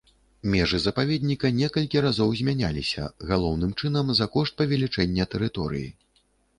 Межы 0.53 0.79
запаведніка 0.85 1.51
некалькі 1.59 2.03
разоў 2.07 2.33
змяняліся, 2.41 3.03
галоўным 3.35 3.79
чынам 3.79 4.13
за 4.23 4.33
кошт 4.35 4.53
павелічэння 4.65 5.33
тэрыторыі. 5.37 5.91